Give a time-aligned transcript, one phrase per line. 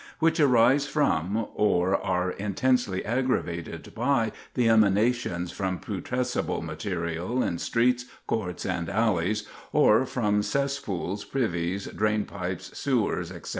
[0.17, 8.05] which arise from, or are intensely aggravated by the emanations from putrescible material in streets,
[8.25, 13.49] courts, and alleys, or from cesspools, privies, drain pipes, sewers, etc.